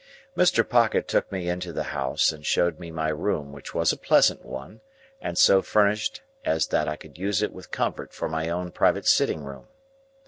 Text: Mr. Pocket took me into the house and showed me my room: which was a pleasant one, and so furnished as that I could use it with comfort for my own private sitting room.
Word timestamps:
Mr. 0.35 0.67
Pocket 0.67 1.07
took 1.07 1.31
me 1.31 1.47
into 1.47 1.71
the 1.71 1.83
house 1.93 2.31
and 2.31 2.43
showed 2.43 2.79
me 2.79 2.89
my 2.89 3.09
room: 3.09 3.51
which 3.51 3.75
was 3.75 3.91
a 3.93 3.95
pleasant 3.97 4.43
one, 4.43 4.81
and 5.21 5.37
so 5.37 5.61
furnished 5.61 6.23
as 6.43 6.65
that 6.69 6.87
I 6.87 6.95
could 6.95 7.19
use 7.19 7.43
it 7.43 7.53
with 7.53 7.69
comfort 7.69 8.11
for 8.11 8.27
my 8.27 8.49
own 8.49 8.71
private 8.71 9.05
sitting 9.05 9.43
room. 9.43 9.67